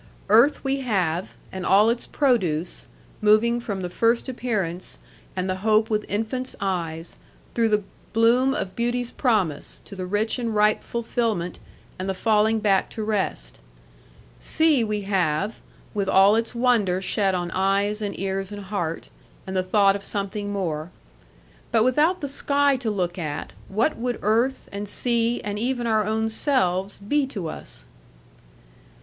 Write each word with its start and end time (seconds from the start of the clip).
Earth 0.29 0.63
we 0.63 0.77
have, 0.79 1.35
and 1.51 1.63
all 1.63 1.91
its 1.91 2.07
produce 2.07 2.87
(moving 3.21 3.59
from 3.59 3.81
the 3.83 3.87
first 3.91 4.27
appearance, 4.27 4.97
and 5.35 5.47
the 5.47 5.57
hope 5.57 5.91
with 5.91 6.09
infants' 6.09 6.55
eyes, 6.59 7.17
through 7.53 7.69
the 7.69 7.83
bloom 8.11 8.55
of 8.55 8.75
beauty's 8.75 9.11
promise, 9.11 9.79
to 9.85 9.95
the 9.95 10.07
rich 10.07 10.39
and 10.39 10.55
ripe 10.55 10.83
fulfilment, 10.83 11.59
and 11.99 12.09
the 12.09 12.15
falling 12.15 12.57
back 12.59 12.89
to 12.89 13.03
rest); 13.03 13.59
sea 14.39 14.83
we 14.83 15.01
have 15.01 15.59
(with 15.93 16.09
all 16.09 16.35
its 16.35 16.55
wonder 16.55 16.99
shed 16.99 17.35
on 17.35 17.51
eyes, 17.51 18.01
and 18.01 18.19
ears, 18.19 18.51
and 18.51 18.63
heart; 18.63 19.11
and 19.45 19.55
the 19.55 19.61
thought 19.61 19.95
of 19.95 20.03
something 20.03 20.51
more) 20.51 20.89
but 21.71 21.83
without 21.83 22.21
the 22.21 22.27
sky 22.27 22.75
to 22.75 22.89
look 22.89 23.19
at, 23.19 23.53
what 23.67 23.97
would 23.97 24.17
earth, 24.23 24.67
and 24.71 24.89
sea, 24.89 25.39
and 25.43 25.59
even 25.59 25.85
our 25.85 26.03
own 26.03 26.27
selves, 26.27 26.97
be 26.97 27.27
to 27.27 27.47
us? 27.47 27.85